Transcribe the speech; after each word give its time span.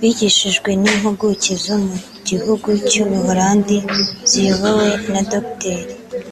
bigishijwe 0.00 0.70
n’impuguke 0.82 1.52
zo 1.64 1.76
mu 1.84 1.94
gihugu 2.28 2.68
cy’u 2.88 3.04
Buholandi 3.10 3.76
ziyobowe 4.30 4.88
na 5.12 5.20
Dr 5.32 5.76